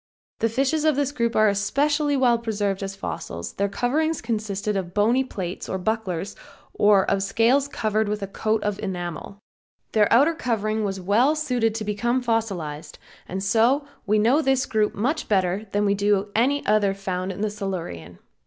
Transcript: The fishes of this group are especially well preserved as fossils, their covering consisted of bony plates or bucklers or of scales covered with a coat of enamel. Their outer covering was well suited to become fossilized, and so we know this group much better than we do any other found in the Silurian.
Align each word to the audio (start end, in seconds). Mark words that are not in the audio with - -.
The 0.39 0.49
fishes 0.49 0.83
of 0.83 0.95
this 0.95 1.11
group 1.11 1.35
are 1.35 1.47
especially 1.47 2.17
well 2.17 2.39
preserved 2.39 2.81
as 2.81 2.95
fossils, 2.95 3.53
their 3.53 3.69
covering 3.69 4.15
consisted 4.15 4.75
of 4.75 4.95
bony 4.95 5.23
plates 5.23 5.69
or 5.69 5.77
bucklers 5.77 6.35
or 6.73 7.05
of 7.05 7.21
scales 7.21 7.67
covered 7.67 8.09
with 8.09 8.23
a 8.23 8.27
coat 8.27 8.63
of 8.63 8.79
enamel. 8.79 9.37
Their 9.91 10.11
outer 10.11 10.33
covering 10.33 10.83
was 10.83 10.99
well 10.99 11.35
suited 11.35 11.75
to 11.75 11.85
become 11.85 12.19
fossilized, 12.23 12.97
and 13.29 13.43
so 13.43 13.85
we 14.07 14.17
know 14.17 14.41
this 14.41 14.65
group 14.65 14.95
much 14.95 15.29
better 15.29 15.67
than 15.71 15.85
we 15.85 15.93
do 15.93 16.31
any 16.35 16.65
other 16.65 16.95
found 16.95 17.31
in 17.31 17.41
the 17.41 17.51
Silurian. 17.51 18.17